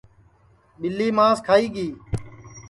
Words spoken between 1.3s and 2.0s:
کھائی گی